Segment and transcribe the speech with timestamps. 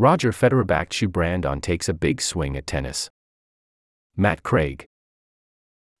[0.00, 3.10] Roger Federer backed shoe brand on takes a big swing at tennis.
[4.16, 4.86] Matt Craig.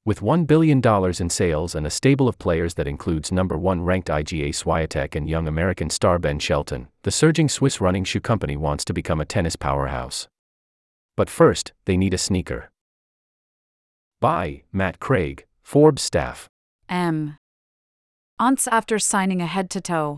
[0.06, 0.80] With $1 billion
[1.20, 5.28] in sales and a stable of players that includes number one ranked IGA Swiatek and
[5.28, 9.26] young American star Ben Shelton, the surging Swiss running shoe company wants to become a
[9.26, 10.28] tennis powerhouse.
[11.14, 12.70] But first, they need a sneaker.
[14.18, 16.48] By Matt Craig, Forbes staff.
[16.88, 17.36] M.
[18.38, 20.16] Once after signing a head to toe,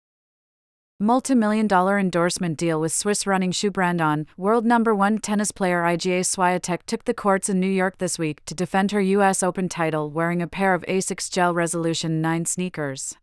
[1.02, 5.82] multi-million dollar endorsement deal with Swiss running shoe brand On, world number one tennis player
[5.82, 9.68] IGA Swiatek took the courts in New York this week to defend her US Open
[9.68, 13.16] title wearing a pair of Asics Gel Resolution 9 sneakers.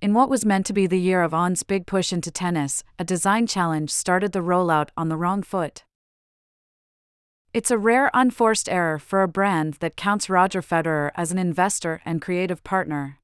[0.00, 3.04] In what was meant to be the year of On's big push into tennis, a
[3.04, 5.84] design challenge started the rollout on the wrong foot.
[7.52, 12.00] It's a rare unforced error for a brand that counts Roger Federer as an investor
[12.04, 13.18] and creative partner.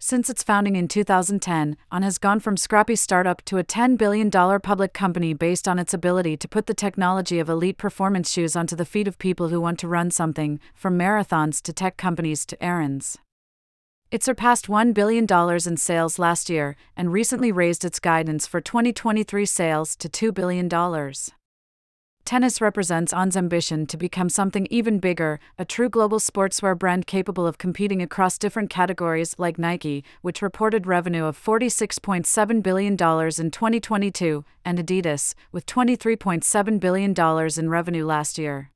[0.00, 4.30] Since its founding in 2010, On has gone from scrappy startup to a $10 billion
[4.30, 8.76] public company based on its ability to put the technology of elite performance shoes onto
[8.76, 12.62] the feet of people who want to run something, from marathons to tech companies to
[12.62, 13.18] errands.
[14.12, 15.26] It surpassed $1 billion
[15.66, 20.68] in sales last year and recently raised its guidance for 2023 sales to $2 billion
[22.28, 27.46] tennis represents On's ambition to become something even bigger, a true global sportswear brand capable
[27.46, 34.44] of competing across different categories like Nike, which reported revenue of $46.7 billion in 2022,
[34.62, 37.14] and Adidas, with $23.7 billion
[37.58, 38.72] in revenue last year.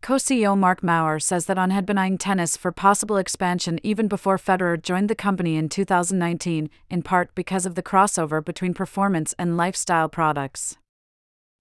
[0.00, 4.06] Co CEO Marc Maurer says that On had been eyeing tennis for possible expansion even
[4.06, 9.34] before Federer joined the company in 2019, in part because of the crossover between performance
[9.40, 10.76] and lifestyle products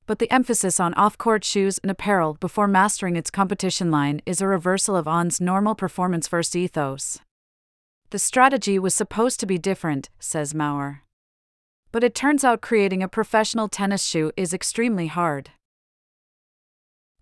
[0.10, 4.42] but the emphasis on off court shoes and apparel before mastering its competition line is
[4.42, 7.20] a reversal of ON's normal performance first ethos.
[8.10, 11.04] The strategy was supposed to be different, says Maurer.
[11.92, 15.52] But it turns out creating a professional tennis shoe is extremely hard.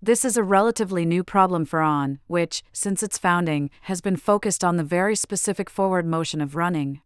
[0.01, 4.63] This is a relatively new problem for On, which, since its founding, has been focused
[4.63, 7.01] on the very specific forward motion of running.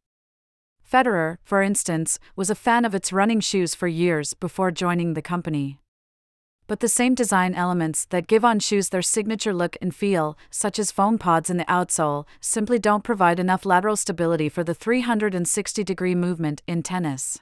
[0.91, 5.21] Federer, for instance, was a fan of its running shoes for years before joining the
[5.21, 5.79] company.
[6.67, 10.77] But the same design elements that give on shoes their signature look and feel, such
[10.77, 15.83] as foam pods in the outsole, simply don't provide enough lateral stability for the 360
[15.83, 17.39] degree movement in tennis.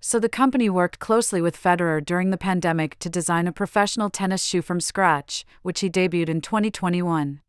[0.00, 4.44] So the company worked closely with Federer during the pandemic to design a professional tennis
[4.44, 7.40] shoe from scratch, which he debuted in 2021.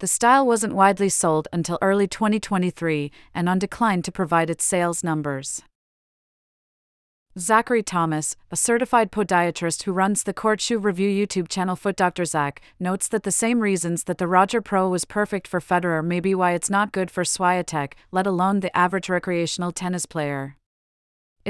[0.00, 5.04] The style wasn't widely sold until early 2023 and on decline to provide its sales
[5.04, 5.60] numbers.
[7.38, 12.24] Zachary Thomas, a certified podiatrist who runs the Court Shoe Review YouTube channel Foot Dr.
[12.24, 16.18] Zach, notes that the same reasons that the Roger Pro was perfect for Federer may
[16.18, 20.56] be why it's not good for Swiatek, let alone the average recreational tennis player.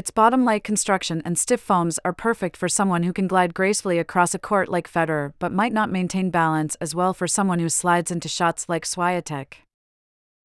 [0.01, 3.99] Its bottom light construction and stiff foams are perfect for someone who can glide gracefully
[3.99, 7.69] across a court like Federer but might not maintain balance as well for someone who
[7.69, 9.57] slides into shots like Swiatek.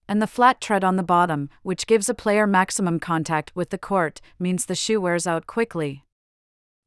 [0.09, 3.77] And the flat tread on the bottom, which gives a player maximum contact with the
[3.77, 6.03] court, means the shoe wears out quickly.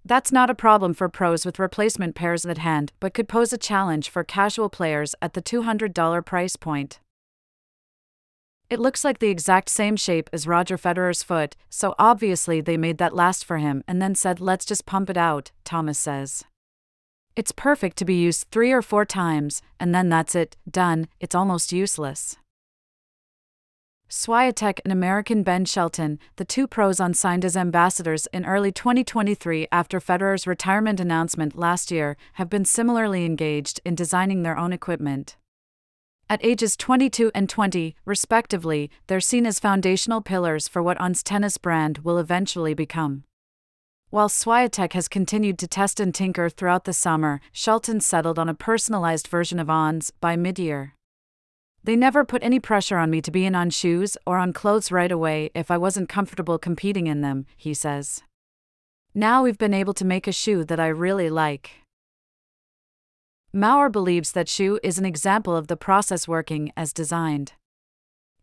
[0.04, 3.56] That's not a problem for pros with replacement pairs at hand, but could pose a
[3.56, 7.00] challenge for casual players at the $200 price point.
[8.70, 12.98] It looks like the exact same shape as Roger Federer's foot, so obviously they made
[12.98, 16.44] that last for him and then said, let's just pump it out, Thomas says.
[17.34, 21.34] It's perfect to be used three or four times, and then that's it, done, it's
[21.34, 22.36] almost useless.
[24.10, 29.68] Swiatek and American Ben Shelton, the two pros on signed as ambassadors in early 2023
[29.72, 35.36] after Federer's retirement announcement last year, have been similarly engaged in designing their own equipment.
[36.30, 41.56] At ages 22 and 20, respectively, they're seen as foundational pillars for what ON's tennis
[41.56, 43.24] brand will eventually become.
[44.10, 48.54] While Swiatek has continued to test and tinker throughout the summer, Shelton settled on a
[48.54, 50.94] personalized version of ON's by mid year.
[51.82, 54.92] They never put any pressure on me to be in on shoes or on clothes
[54.92, 58.22] right away if I wasn't comfortable competing in them, he says.
[59.14, 61.70] Now we've been able to make a shoe that I really like.
[63.52, 67.54] Maurer believes that shoe is an example of the process working as designed.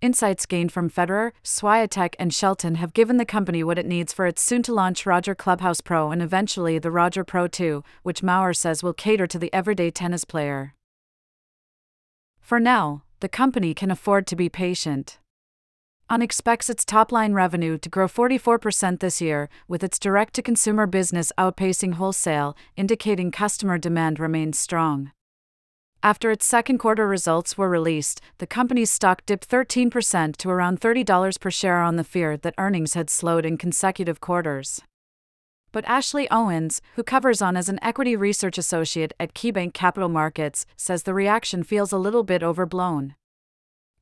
[0.01, 4.25] Insights gained from Federer, Swiatek, and Shelton have given the company what it needs for
[4.25, 8.53] its soon to launch Roger Clubhouse Pro and eventually the Roger Pro 2, which Maurer
[8.53, 10.73] says will cater to the everyday tennis player.
[12.39, 15.19] For now, the company can afford to be patient.
[16.07, 20.43] On expects its top line revenue to grow 44% this year, with its direct to
[20.43, 25.11] consumer business outpacing wholesale, indicating customer demand remains strong.
[26.03, 31.39] After its second quarter results were released, the company's stock dipped 13% to around $30
[31.39, 34.81] per share on the fear that earnings had slowed in consecutive quarters.
[35.71, 40.67] But Ashley Owens, who covers on as an equity research associate at KeyBanc Capital Markets,
[40.77, 43.15] says the reaction feels a little bit overblown.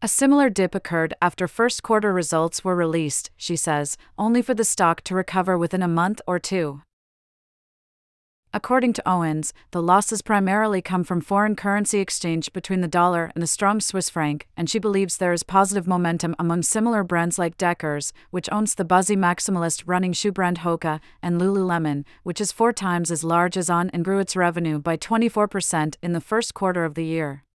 [0.04, 4.66] A similar dip occurred after first quarter results were released, she says, only for the
[4.66, 6.82] stock to recover within a month or two.
[8.54, 13.42] According to Owens, the losses primarily come from foreign currency exchange between the dollar and
[13.42, 17.58] the strong Swiss franc, and she believes there is positive momentum among similar brands like
[17.58, 22.74] Deckers, which owns the buzzy maximalist running shoe brand Hoka, and Lululemon, which is four
[22.74, 26.84] times as large as On and grew its revenue by 24% in the first quarter
[26.84, 27.46] of the year.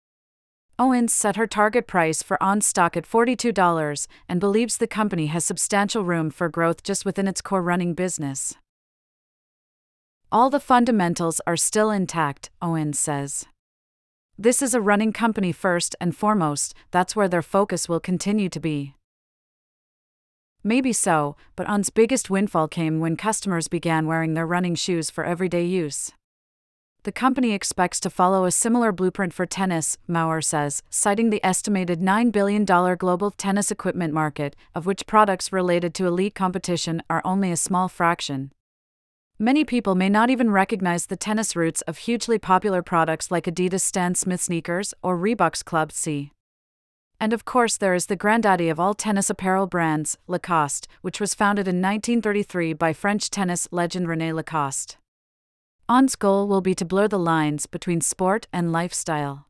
[0.81, 5.45] Owens set her target price for On stock at $42 and believes the company has
[5.45, 8.55] substantial room for growth just within its core running business.
[10.31, 13.47] All the fundamentals are still intact, Owens says.
[14.39, 18.61] This is a running company first and foremost, that's where their focus will continue to
[18.61, 18.95] be.
[20.63, 25.25] Maybe so, but On's biggest windfall came when customers began wearing their running shoes for
[25.25, 26.13] everyday use.
[27.05, 32.01] The company expects to follow a similar blueprint for tennis, Maurer says, citing the estimated
[32.01, 37.53] $9 billion global tennis equipment market, of which products related to elite competition are only
[37.53, 38.53] a small fraction.
[39.39, 43.83] Many people may not even recognize the tennis roots of hugely popular products like Adidas
[43.83, 46.33] Stan Smith sneakers or Reebok's Club C.
[47.21, 51.35] And of course, there is the granddaddy of all tennis apparel brands, Lacoste, which was
[51.35, 54.97] founded in 1933 by French tennis legend René Lacoste.
[55.91, 59.47] On's goal will be to blur the lines between sport and lifestyle.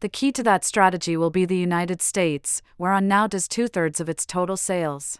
[0.00, 3.68] The key to that strategy will be the United States, where On now does two
[3.68, 5.18] thirds of its total sales.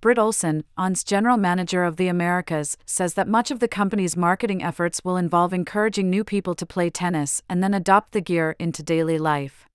[0.00, 4.62] Britt Olsen, On's general manager of the Americas, says that much of the company's marketing
[4.62, 8.84] efforts will involve encouraging new people to play tennis and then adopt the gear into
[8.84, 9.66] daily life.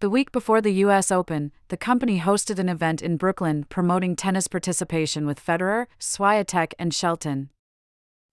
[0.00, 4.48] The week before the US Open, the company hosted an event in Brooklyn promoting tennis
[4.48, 7.50] participation with Federer, Swiatek, and Shelton.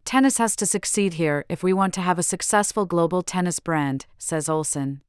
[0.05, 4.05] Tennis has to succeed here if we want to have a successful global tennis brand,
[4.19, 5.01] says Olsen.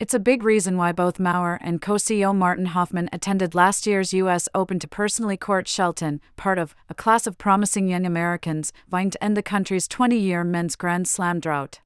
[0.00, 4.14] It's a big reason why both Maurer and co CEO Martin Hoffmann attended last year's
[4.14, 4.48] U.S.
[4.54, 9.22] Open to personally court Shelton, part of a class of promising young Americans vying to
[9.22, 11.80] end the country's 20 year men's Grand Slam drought.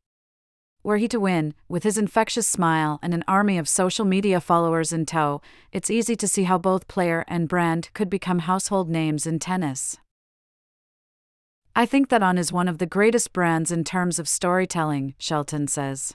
[0.85, 4.93] Were he to win, with his infectious smile and an army of social media followers
[4.93, 5.43] in tow,
[5.73, 9.99] it's easy to see how both player and brand could become household names in tennis.
[11.75, 15.69] I think that On is one of the greatest brands in terms of storytelling, Shelton
[15.69, 16.13] says.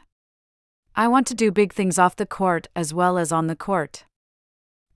[0.95, 4.05] I want to do big things off the court as well as on the court.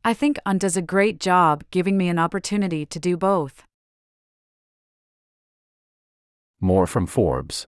[0.04, 3.64] I think On does a great job giving me an opportunity to do both.
[6.60, 7.66] More from Forbes.